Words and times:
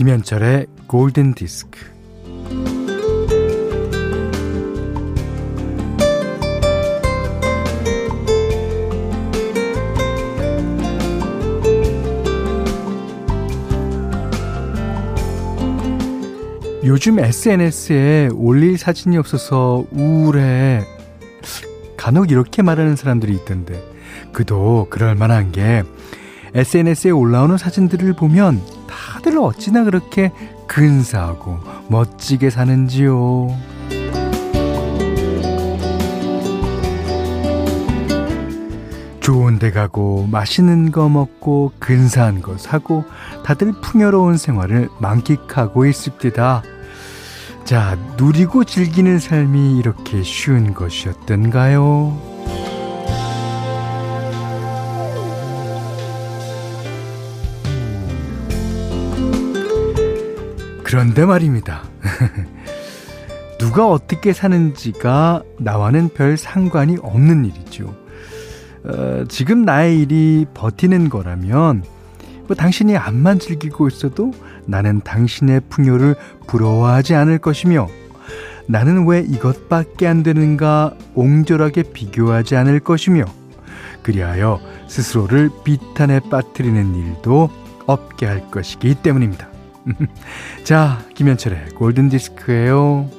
김현철의 0.00 0.66
골든 0.86 1.34
디스크. 1.34 1.78
요즘 16.82 17.18
SNS에 17.18 18.30
올릴 18.32 18.78
사진이 18.78 19.18
없어서 19.18 19.84
우울해. 19.90 20.82
간혹 21.98 22.30
이렇게 22.30 22.62
말하는 22.62 22.96
사람들이 22.96 23.34
있던데, 23.34 23.78
그도 24.32 24.86
그럴 24.88 25.14
만한 25.14 25.52
게 25.52 25.82
SNS에 26.54 27.10
올라오는 27.10 27.58
사진들을 27.58 28.14
보면 28.14 28.79
다들 28.90 29.38
어찌나 29.38 29.84
그렇게 29.84 30.32
근사하고 30.66 31.58
멋지게 31.88 32.50
사는지요. 32.50 33.48
좋은 39.20 39.58
데 39.58 39.70
가고 39.70 40.26
맛있는 40.30 40.90
거 40.90 41.08
먹고 41.08 41.72
근사한 41.78 42.42
거 42.42 42.58
사고 42.58 43.04
다들 43.44 43.72
풍요로운 43.80 44.36
생활을 44.36 44.88
만끽하고 44.98 45.86
있습니다. 45.86 46.62
자, 47.64 47.96
누리고 48.16 48.64
즐기는 48.64 49.18
삶이 49.20 49.78
이렇게 49.78 50.22
쉬운 50.24 50.74
것이었던가요? 50.74 52.29
그런데 60.90 61.24
말입니다. 61.24 61.84
누가 63.60 63.86
어떻게 63.86 64.32
사는지가 64.32 65.44
나와는 65.60 66.08
별 66.08 66.36
상관이 66.36 66.96
없는 67.00 67.44
일이죠. 67.44 67.94
어, 68.82 69.24
지금 69.28 69.64
나의 69.64 70.00
일이 70.00 70.46
버티는 70.52 71.08
거라면 71.08 71.84
뭐 72.48 72.56
당신이 72.56 72.96
암만 72.96 73.38
즐기고 73.38 73.86
있어도 73.86 74.32
나는 74.66 75.00
당신의 75.04 75.60
풍요를 75.68 76.16
부러워하지 76.48 77.14
않을 77.14 77.38
것이며 77.38 77.86
나는 78.66 79.06
왜 79.06 79.20
이것밖에 79.20 80.08
안 80.08 80.24
되는가 80.24 80.96
옹졸하게 81.14 81.84
비교하지 81.92 82.56
않을 82.56 82.80
것이며 82.80 83.26
그리하여 84.02 84.58
스스로를 84.88 85.50
비탄에 85.62 86.18
빠뜨리는 86.18 86.96
일도 86.96 87.48
없게 87.86 88.26
할 88.26 88.50
것이기 88.50 88.96
때문입니다. 88.96 89.59
자, 90.64 91.04
김현철의 91.14 91.70
골든디스크예요. 91.70 93.10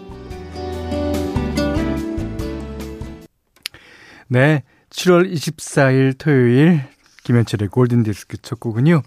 네, 4.27 4.63
7월 4.89 5.31
24일 5.31 6.17
토요일 6.17 6.83
김현철의 7.23 7.69
골든디스크 7.69 8.37
첫 8.41 8.59
곡은요. 8.59 9.01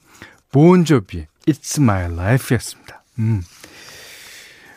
보온조비의 0.53 1.27
It's 1.47 1.81
My 1.81 2.05
Life였습니다. 2.13 3.03
음. 3.19 3.43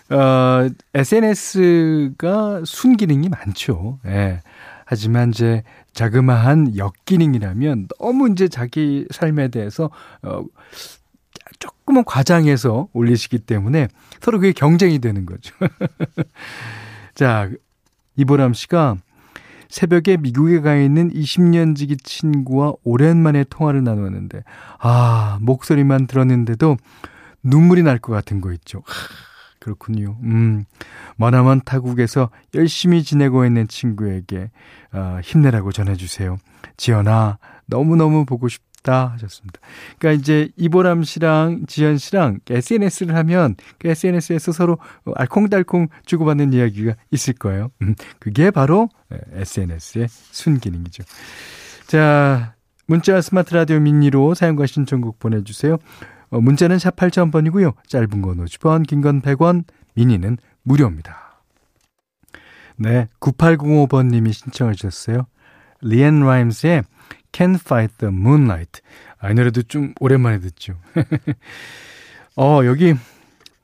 어, 0.09 0.69
SNS가 0.93 2.61
순기능이 2.65 3.29
많죠. 3.29 3.99
예. 4.05 4.41
하지만 4.85 5.29
이제 5.29 5.63
자그마한 5.93 6.77
역기능이라면 6.77 7.89
너무 7.99 8.29
이제 8.29 8.47
자기 8.47 9.05
삶에 9.11 9.49
대해서 9.49 9.89
어, 10.21 10.43
조금은 11.59 12.03
과장해서 12.05 12.89
올리시기 12.93 13.39
때문에 13.39 13.87
서로 14.21 14.39
그게 14.39 14.51
경쟁이 14.51 14.99
되는 14.99 15.25
거죠. 15.25 15.53
자, 17.15 17.49
이보람 18.15 18.53
씨가 18.53 18.97
새벽에 19.69 20.17
미국에 20.17 20.61
가 20.61 20.75
있는 20.75 21.11
20년 21.11 21.75
지기 21.75 21.97
친구와 21.97 22.73
오랜만에 22.83 23.43
통화를 23.49 23.83
나눴는데, 23.83 24.43
아, 24.79 25.37
목소리만 25.41 26.07
들었는데도 26.07 26.77
눈물이 27.43 27.83
날 27.83 27.99
것 27.99 28.13
같은 28.13 28.39
거 28.39 28.53
있죠. 28.53 28.79
하, 28.85 28.93
그렇군요. 29.59 30.17
음, 30.23 30.63
머나먼 31.17 31.61
타국에서 31.65 32.29
열심히 32.55 33.03
지내고 33.03 33.45
있는 33.45 33.67
친구에게, 33.67 34.51
어, 34.93 35.19
힘내라고 35.21 35.71
전해주세요. 35.73 36.37
지연아, 36.77 37.37
너무너무 37.65 38.25
보고 38.25 38.47
싶 38.47 38.61
싶다 38.87 39.09
하셨습니다. 39.13 39.59
그러니까 39.99 40.19
이제 40.21 40.49
이보람 40.55 41.03
씨랑 41.03 41.65
지현 41.67 41.97
씨랑 41.97 42.39
SNS를 42.49 43.15
하면 43.15 43.55
그 43.77 43.89
SNS에서 43.89 44.53
서로 44.53 44.77
알콩달콩 45.15 45.89
주고받는 46.05 46.53
이야기가 46.53 46.95
있을 47.11 47.33
거예요. 47.33 47.69
음, 47.81 47.93
그게 48.19 48.49
바로 48.49 48.89
SNS의 49.11 50.07
순기능이죠. 50.09 51.03
자, 51.87 52.55
문자 52.87 53.19
스마트 53.21 53.53
라디오 53.53 53.79
미니로 53.79 54.33
사용과 54.33 54.65
신청곡 54.65 55.19
보내주세요. 55.19 55.77
어, 56.29 56.41
문자는 56.41 56.79
샵 56.79 56.95
8000번이고요. 56.95 57.73
짧은 57.87 58.21
건 58.21 58.37
50원, 58.45 58.87
긴 58.87 59.01
건 59.01 59.21
100원, 59.21 59.63
미니는 59.95 60.37
무료입니다. 60.63 61.41
네, 62.77 63.07
9805번님이 63.19 64.33
신청해 64.33 64.73
주셨어요. 64.73 65.25
리앤 65.81 66.21
라임스의 66.21 66.83
Can't 67.31 67.59
Fight 67.59 67.95
the 67.97 68.13
Moonlight. 68.13 68.81
아, 69.19 69.29
이 69.29 69.33
노래도 69.33 69.61
좀 69.63 69.93
오랜만에 69.99 70.39
듣죠. 70.39 70.79
어, 72.35 72.61
여기 72.65 72.95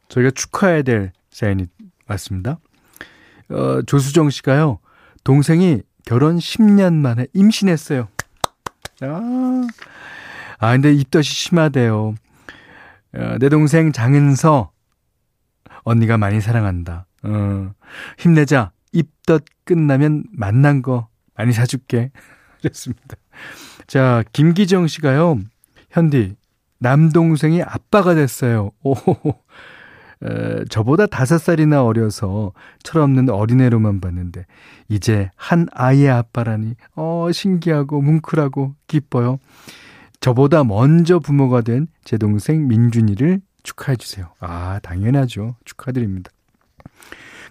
저희가 0.09 0.31
축하해야 0.31 0.81
될 0.83 1.11
사연이 1.31 1.67
왔습니다. 2.07 2.59
어, 3.49 3.81
조수정 3.83 4.29
씨가요, 4.29 4.79
동생이 5.23 5.81
결혼 6.05 6.37
10년 6.37 6.93
만에 6.93 7.27
임신했어요. 7.33 8.07
아, 9.01 9.67
아 10.59 10.71
근데 10.71 10.93
입덧이 10.93 11.23
심하대요. 11.23 12.15
어, 13.15 13.37
내 13.39 13.49
동생 13.49 13.91
장은서, 13.91 14.71
언니가 15.83 16.17
많이 16.17 16.41
사랑한다. 16.41 17.05
어, 17.23 17.73
힘내자. 18.17 18.71
입덧 18.91 19.43
끝나면 19.65 20.23
만난 20.31 20.81
거 20.81 21.07
많이 21.35 21.51
사줄게. 21.51 22.11
그랬습니다. 22.61 23.17
자, 23.87 24.23
김기정 24.33 24.87
씨가요, 24.87 25.39
현디, 25.91 26.35
남동생이 26.79 27.61
아빠가 27.61 28.15
됐어요. 28.15 28.71
오, 28.83 28.95
에, 30.23 30.65
저보다 30.69 31.05
다섯 31.05 31.37
살이나 31.37 31.83
어려서 31.83 32.53
철없는 32.83 33.29
어린애로만 33.29 34.01
봤는데, 34.01 34.45
이제 34.89 35.29
한 35.35 35.67
아이의 35.73 36.09
아빠라니, 36.09 36.75
어, 36.95 37.29
신기하고 37.31 38.01
뭉클하고 38.01 38.75
기뻐요. 38.87 39.39
저보다 40.19 40.63
먼저 40.63 41.19
부모가 41.19 41.61
된 41.61 41.87
제 42.03 42.17
동생 42.17 42.67
민준이를 42.67 43.41
축하해 43.63 43.95
주세요. 43.95 44.31
아, 44.39 44.79
당연하죠. 44.83 45.55
축하드립니다. 45.63 46.31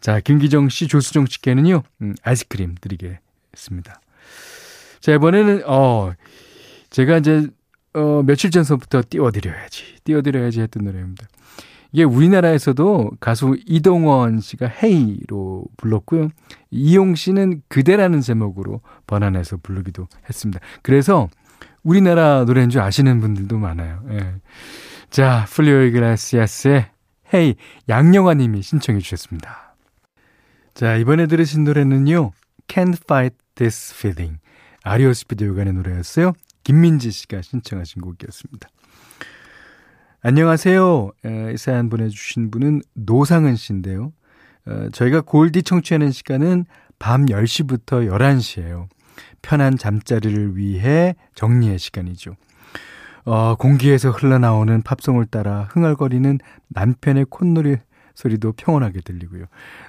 자, 0.00 0.20
김기정 0.20 0.68
씨, 0.68 0.88
조수정 0.88 1.26
씨께는요, 1.26 1.82
음, 2.02 2.14
아이스크림 2.22 2.74
드리겠습니다. 2.80 4.00
자, 5.02 5.12
이번에는, 5.12 5.64
어, 5.66 6.12
제가 6.88 7.18
이제, 7.18 7.48
어, 7.92 8.22
며칠 8.24 8.50
전서부터 8.50 9.02
띄워드려야지, 9.10 9.96
띄워드려야지 10.04 10.62
했던 10.62 10.84
노래입니다. 10.84 11.26
이게 11.92 12.04
우리나라에서도 12.04 13.10
가수 13.20 13.56
이동원 13.66 14.40
씨가 14.40 14.66
헤이로 14.66 15.66
불렀고요. 15.76 16.30
이용 16.70 17.14
씨는 17.14 17.62
그대라는 17.68 18.22
제목으로 18.22 18.80
번안해서 19.06 19.58
부르기도 19.62 20.08
했습니다. 20.26 20.60
그래서 20.80 21.28
우리나라 21.82 22.44
노래인 22.44 22.70
줄 22.70 22.80
아시는 22.80 23.20
분들도 23.20 23.58
많아요. 23.58 24.02
예. 24.10 24.36
자, 25.10 25.44
플리오 25.50 25.82
이글라시아스의 25.82 26.86
헤이 27.34 27.56
양영아 27.90 28.34
님이 28.34 28.62
신청해 28.62 29.00
주셨습니다. 29.00 29.76
자, 30.72 30.96
이번에 30.96 31.26
들으신 31.26 31.64
노래는요. 31.64 32.30
Can't 32.68 32.96
Fight 33.02 33.36
This 33.56 33.92
Feeling. 33.94 34.38
아리오스피드 34.84 35.44
요간의 35.44 35.74
노래였어요. 35.74 36.32
김민지 36.64 37.10
씨가 37.10 37.42
신청하신 37.42 38.02
곡이었습니다. 38.02 38.68
안녕하세요. 40.22 41.10
이 41.52 41.56
사연 41.56 41.88
보내주신 41.88 42.50
분은 42.50 42.82
노상은 42.94 43.56
씨인데요. 43.56 44.12
어, 44.66 44.88
저희가 44.92 45.22
골디 45.22 45.64
청취하는 45.64 46.12
시간은 46.12 46.66
밤 47.00 47.26
10시부터 47.26 48.08
11시예요. 48.08 48.86
편한 49.42 49.76
잠자리를 49.76 50.56
위해 50.56 51.16
정리의 51.34 51.80
시간이죠. 51.80 52.36
어, 53.24 53.56
공기에서 53.56 54.10
흘러나오는 54.10 54.82
팝송을 54.82 55.26
따라 55.26 55.68
흥얼거리는 55.70 56.38
남편의 56.68 57.26
콧노래 57.28 57.82
소리도 58.14 58.52
평온하게 58.52 59.00
들리고요. 59.00 59.46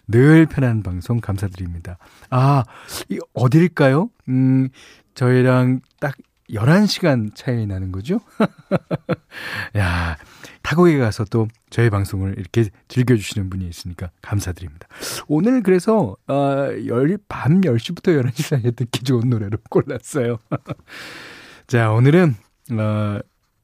늘 0.07 0.45
편한 0.45 0.83
방송 0.83 1.19
감사드립니다. 1.19 1.97
아, 2.29 2.63
이 3.09 3.19
어딜까요? 3.33 4.09
음, 4.29 4.69
저희랑 5.15 5.81
딱 5.99 6.15
11시간 6.49 7.33
차이 7.35 7.65
나는 7.65 7.91
거죠? 7.91 8.19
야, 9.77 10.17
타국에 10.61 10.97
가서 10.97 11.25
또 11.25 11.47
저희 11.69 11.89
방송을 11.89 12.35
이렇게 12.37 12.69
즐겨주시는 12.87 13.49
분이 13.49 13.67
있으니까 13.67 14.11
감사드립니다. 14.21 14.87
오늘 15.27 15.63
그래서, 15.63 16.15
어, 16.27 16.67
열, 16.87 17.17
밤 17.27 17.61
10시부터 17.61 18.21
11시 18.21 18.43
사이에 18.43 18.71
듣기 18.71 19.03
좋은 19.03 19.29
노래로 19.29 19.57
골랐어요. 19.69 20.37
자, 21.67 21.91
오늘은, 21.91 22.35
어, 22.73 23.19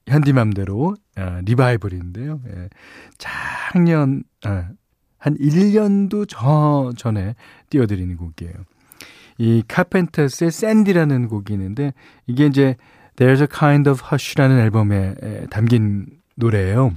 현디맘대로, 0.10 0.96
어, 1.18 1.40
리바이벌인데요. 1.46 2.42
예, 2.48 2.70
작년, 3.18 4.24
어, 4.46 4.66
한 5.18 5.38
1년도 5.38 6.26
저 6.28 6.92
전에 6.98 7.36
띄워드리는 7.70 8.16
곡이에요. 8.18 8.54
이 9.38 9.64
카펜터스의 9.68 10.52
샌디라는 10.52 11.28
곡이 11.28 11.54
있는데 11.54 11.94
이게 12.28 12.46
이제 12.46 12.76
There's 13.16 13.42
a 13.42 13.48
Kind 13.48 13.90
of 13.90 14.02
Hush라는 14.06 14.60
앨범에 14.60 15.16
담긴 15.50 16.08
노래예요. 16.36 16.92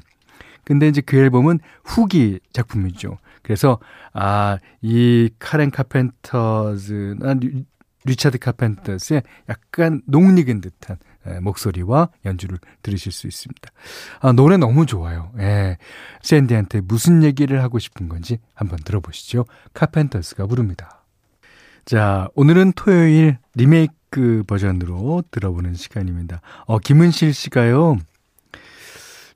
근데 0.65 0.89
이제 0.89 1.01
그 1.01 1.17
앨범은 1.17 1.59
후기 1.85 2.39
작품이죠. 2.53 3.19
그래서 3.43 3.79
아, 4.13 4.59
이 4.81 5.31
카렌 5.39 5.71
카펜터즈나 5.71 7.35
리차드 8.05 8.39
카펜터스의 8.39 9.23
약간 9.49 10.03
농익은 10.07 10.61
듯한 10.61 10.97
목소리와 11.41 12.09
연주를 12.25 12.59
들으실 12.83 13.13
수 13.13 13.27
있습니다. 13.27 13.71
아, 14.21 14.33
노래 14.33 14.57
너무 14.57 14.87
좋아요. 14.87 15.33
예. 15.39 15.79
샌디한테 16.23 16.81
무슨 16.81 17.23
얘기를 17.23 17.63
하고 17.63 17.79
싶은 17.79 18.09
건지 18.09 18.39
한번 18.55 18.79
들어보시죠. 18.85 19.47
카펜터스가 19.75 20.47
부릅니다. 20.47 21.05
자, 21.85 22.29
오늘은 22.35 22.73
토요일 22.77 23.39
리메이크 23.55 23.93
그 24.13 24.45
버전으로 24.47 25.25
들어보는 25.31 25.73
시간입니다. 25.73 26.43
어, 26.67 26.79
김은실 26.79 27.33
씨가요. 27.33 27.97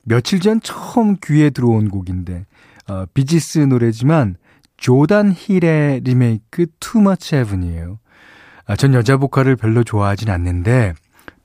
며칠 0.03 0.39
전 0.39 0.61
처음 0.61 1.17
귀에 1.21 1.49
들어온 1.49 1.89
곡인데 1.89 2.45
어, 2.87 3.05
비지스 3.13 3.59
노래지만 3.59 4.35
조단 4.77 5.33
힐의 5.35 6.01
리메이크 6.01 6.67
Much 6.95 7.35
Heaven이에요. 7.35 7.99
아, 8.67 8.75
전 8.75 8.93
여자 8.93 9.17
보컬을 9.17 9.55
별로 9.55 9.83
좋아하진 9.83 10.29
않는데 10.29 10.93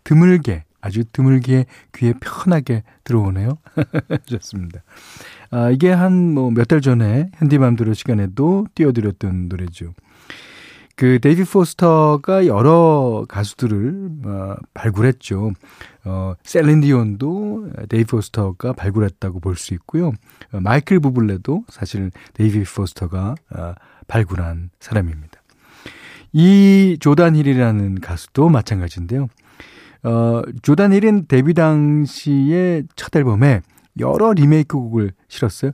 드물게 0.05 0.65
아주 0.81 1.05
드물게 1.05 1.67
귀에 1.95 2.13
편하게 2.21 2.83
들어오네요. 3.05 3.59
좋습니다. 4.27 4.81
아, 5.51 5.71
이게 5.71 5.91
한 5.93 6.33
뭐 6.35 6.51
몇 6.51 6.65
달 6.67 6.81
전에 6.81 7.31
현디맘대로 7.37 7.95
시간에도 7.95 8.67
띄워드렸던 8.75 9.49
노래죠. 9.49 9.95
그 10.95 11.19
데이비 11.21 11.45
포스터가 11.45 12.47
여러 12.47 13.25
가수들을 13.29 14.11
어, 14.27 14.55
발굴했죠. 14.75 15.53
어, 16.05 16.35
셀린디온도 16.43 17.71
데이비 17.89 18.05
포스터가 18.11 18.73
발굴했다고 18.75 19.41
볼 19.41 19.57
수 19.57 19.73
있고요. 19.75 20.13
어, 20.53 20.61
마이클 20.61 21.01
부블레도 21.01 21.65
사실 21.69 22.11
데이비 22.35 22.63
포스터가 22.65 23.35
어, 23.57 23.75
발굴한 24.07 24.71
사람입니다. 24.81 25.41
이 26.35 26.97
조단 27.01 27.37
힐이라는 27.37 28.01
가수도 28.01 28.49
마찬가지인데요. 28.49 29.29
어, 30.05 30.43
조단 30.63 30.93
힐은 30.93 31.27
데뷔 31.29 31.55
당시의 31.55 32.85
첫 32.97 33.15
앨범에 33.15 33.63
여러 34.01 34.33
리메이크 34.33 34.77
곡을 34.77 35.13
실었어요. 35.29 35.73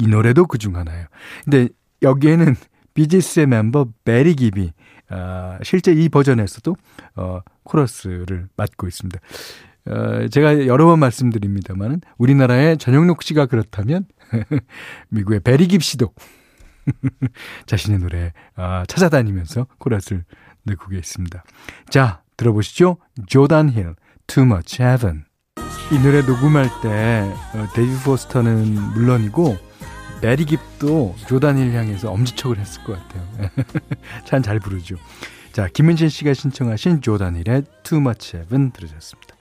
이 0.00 0.06
노래도 0.06 0.46
그 0.46 0.58
중 0.58 0.76
하나예요. 0.76 1.06
근데 1.44 1.68
여기에는 2.02 2.54
비지스의 2.94 3.46
멤버 3.46 3.86
베리 4.04 4.34
깁이 4.34 4.72
어, 5.10 5.58
실제 5.62 5.92
이 5.92 6.08
버전에서도 6.08 6.74
어, 7.16 7.40
코러스를 7.64 8.48
맡고 8.56 8.86
있습니다. 8.88 9.18
어, 9.88 10.28
제가 10.28 10.66
여러 10.66 10.86
번 10.86 10.98
말씀드립니다만은 10.98 12.00
우리나라의 12.18 12.78
전영록 12.78 13.22
씨가 13.22 13.46
그렇다면 13.46 14.06
미국의 15.10 15.40
베리 15.40 15.68
깁 15.68 15.82
씨도 15.82 16.12
자신의 17.66 18.00
노래 18.00 18.32
어, 18.56 18.82
찾아다니면서 18.88 19.66
코러스를 19.78 20.24
넣고 20.64 20.88
계십니다. 20.88 21.44
자 21.90 22.22
들어보시죠. 22.36 22.98
조단 23.26 23.70
힐 23.70 23.94
Too 24.26 24.46
Much 24.46 24.82
Heaven 24.82 25.24
이 25.92 25.98
노래 26.00 26.20
녹음할 26.22 26.68
때 26.82 27.32
어, 27.54 27.66
데이비 27.74 27.92
포스터는 28.04 28.74
물론이고 28.94 29.56
베리 30.20 30.44
깁도 30.44 31.14
조단 31.28 31.56
힐 31.56 31.72
향해서 31.74 32.10
엄지척을 32.10 32.58
했을 32.58 32.82
것 32.84 32.98
같아요. 32.98 33.50
참 34.24 34.42
잘 34.42 34.58
부르죠. 34.58 34.96
자, 35.52 35.68
김은진 35.72 36.08
씨가 36.08 36.34
신청하신 36.34 37.00
조단 37.02 37.32
힐의 37.32 37.62
Too 37.82 38.00
Much 38.00 38.36
Heaven 38.36 38.72
들으셨습니다. 38.72 39.36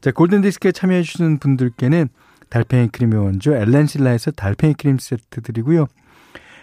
자, 0.00 0.10
골든디스크에 0.10 0.72
참여해주시는 0.72 1.38
분들께는 1.38 2.08
달팽이 2.50 2.88
크림의 2.88 3.18
원조 3.18 3.54
엘렌실라에서 3.54 4.32
달팽이 4.32 4.74
크림 4.74 4.98
세트 4.98 5.40
드리고요. 5.42 5.86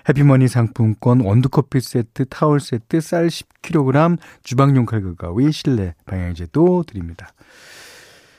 해피머니 0.07 0.47
상품권, 0.47 1.21
원두커피 1.21 1.79
세트, 1.79 2.25
타월 2.25 2.59
세트, 2.59 2.99
쌀 2.99 3.27
10kg, 3.27 4.17
주방용 4.43 4.85
칼과 4.85 5.15
가위, 5.15 5.51
실내 5.51 5.95
방향제도 6.05 6.83
드립니다. 6.83 7.29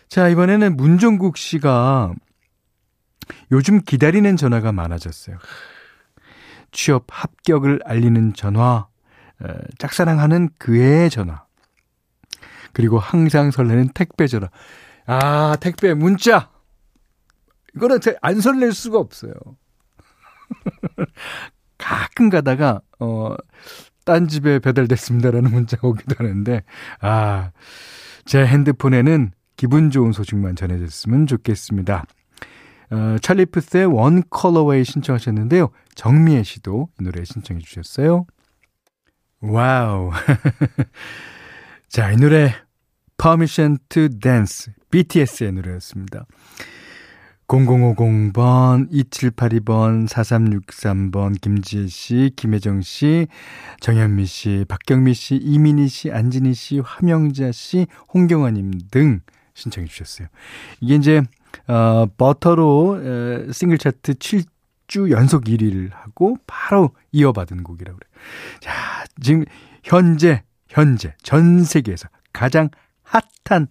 자, 0.08 0.28
이번에는 0.28 0.76
문종국 0.76 1.36
씨가 1.36 2.12
요즘 3.50 3.80
기다리는 3.80 4.36
전화가 4.36 4.72
많아졌어요. 4.72 5.38
취업 6.70 7.06
합격을 7.08 7.80
알리는 7.84 8.34
전화, 8.34 8.86
짝사랑하는 9.78 10.50
그의 10.58 11.08
전화, 11.08 11.44
그리고 12.72 12.98
항상 12.98 13.50
설레는 13.50 13.88
택배 13.94 14.26
전화. 14.26 14.50
아, 15.06 15.56
택배 15.60 15.94
문자! 15.94 16.50
이거는 17.76 17.98
안 18.20 18.40
설렐 18.40 18.72
수가 18.72 18.98
없어요. 18.98 19.32
가끔 21.78 22.30
가다가, 22.30 22.80
어, 22.98 23.34
딴 24.04 24.28
집에 24.28 24.58
배달됐습니다라는 24.58 25.50
문자가 25.50 25.88
오기도 25.88 26.14
하는데, 26.18 26.62
아, 27.00 27.50
제 28.24 28.44
핸드폰에는 28.44 29.32
기분 29.56 29.90
좋은 29.90 30.12
소식만 30.12 30.56
전해졌으면 30.56 31.26
좋겠습니다. 31.26 32.04
어, 32.90 33.16
찰리 33.20 33.46
푸스의 33.46 33.86
One 33.86 34.22
Call 34.30 34.57
Away 34.57 34.84
신청하셨는데요. 34.84 35.70
정미애 35.94 36.42
씨도 36.42 36.88
이 37.00 37.04
노래 37.04 37.24
신청해 37.24 37.60
주셨어요. 37.60 38.26
와우. 39.40 40.10
자, 41.88 42.10
이 42.12 42.16
노래 42.16 42.54
Permission 43.16 43.78
to 43.88 44.08
Dance 44.08 44.72
BTS의 44.90 45.52
노래였습니다. 45.52 46.26
0050번, 47.46 48.90
2782번, 48.90 50.08
4363번, 50.08 51.40
김지혜 51.40 51.86
씨, 51.88 52.30
김혜정 52.36 52.80
씨, 52.80 53.26
정현미 53.80 54.26
씨, 54.26 54.64
박경미 54.66 55.14
씨, 55.14 55.36
이민희 55.36 55.88
씨, 55.88 56.10
안진희 56.10 56.54
씨, 56.54 56.80
화명자 56.80 57.52
씨, 57.52 57.86
홍경아님 58.12 58.72
등 58.90 59.20
신청해 59.54 59.88
주셨어요. 59.88 60.28
이게 60.80 60.94
이제 60.96 61.22
어, 61.68 62.06
버터로 62.16 63.00
에, 63.48 63.52
싱글 63.52 63.78
차트 63.78 64.14
7주 64.14 65.10
연속 65.10 65.44
1위를 65.44 65.90
하고 65.92 66.36
바로 66.46 66.90
이어받은 67.12 67.62
곡이라고 67.62 67.98
그래요. 67.98 68.12
자, 68.60 68.72
지금 69.20 69.44
현재 69.82 70.42
현재 70.68 71.14
전 71.22 71.62
세계에서 71.62 72.08
가장 72.32 72.68
핫한 73.04 73.68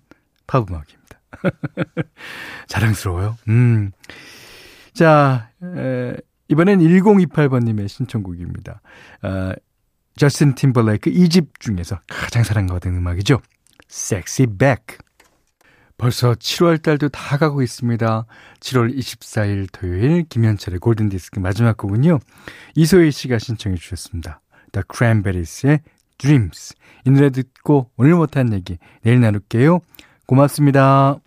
팝 0.48 0.70
음악입니다. 0.70 1.03
자랑스러워요. 2.68 3.38
음. 3.50 3.92
자, 4.94 5.50
에, 5.64 6.16
이번엔 6.50 6.80
1028번님의 6.80 7.88
신청곡입니다. 7.88 8.82
어, 9.24 9.52
저스틴 10.16 10.56
팀벌레이크 10.56 11.10
2집 11.10 11.60
중에서 11.60 12.00
가장 12.08 12.44
사랑받은 12.44 12.96
음악이죠. 12.96 13.42
Sexy 13.90 14.48
Back. 14.58 14.98
벌써 15.98 16.34
7월 16.34 16.82
달도 16.82 17.10
다 17.10 17.38
가고 17.38 17.62
있습니다. 17.62 18.26
7월 18.60 18.96
24일 18.98 19.68
토요일 19.72 20.24
김현철의 20.28 20.80
골든디스크 20.80 21.40
마지막 21.40 21.78
곡은요. 21.78 22.20
이소희 22.76 23.12
씨가 23.12 23.40
신청해 23.40 23.78
주셨습니다. 23.78 24.42
The 24.72 24.84
Cranberries의 24.92 25.80
Dreams. 26.18 26.74
이 27.06 27.10
노래 27.12 27.30
듣고 27.30 27.90
오늘 27.96 28.16
못한 28.16 28.54
얘기 28.54 28.78
내일 29.02 29.22
나눌게요. 29.22 29.80
고맙습니다. 30.26 31.20